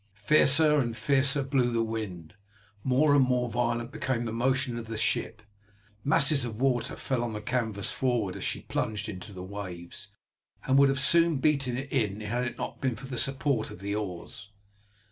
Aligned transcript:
Fiercer 0.15 0.79
and 0.81 0.97
fiercer 0.97 1.43
blew 1.43 1.71
the 1.71 1.83
wind, 1.83 2.35
more 2.83 3.13
and 3.13 3.23
more 3.23 3.51
violent 3.51 3.91
became 3.91 4.25
the 4.25 4.33
motion 4.33 4.75
of 4.79 4.87
the 4.87 4.97
ship; 4.97 5.43
masses 6.03 6.43
of 6.43 6.59
water 6.59 6.95
fell 6.95 7.23
on 7.23 7.33
the 7.33 7.39
canvas 7.39 7.91
forward, 7.91 8.35
as 8.35 8.43
she 8.43 8.61
plunged 8.61 9.07
into 9.07 9.31
the 9.31 9.43
waves, 9.43 10.07
and 10.65 10.79
would 10.79 10.89
have 10.89 10.99
soon 10.99 11.37
beaten 11.37 11.77
it 11.77 11.91
in 11.93 12.19
had 12.21 12.43
it 12.45 12.57
not 12.57 12.81
been 12.81 12.95
for 12.95 13.05
the 13.05 13.15
support 13.19 13.69
of 13.69 13.79
the 13.79 13.93
oars. 13.93 14.49